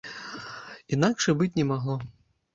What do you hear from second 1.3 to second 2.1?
і быць не магло.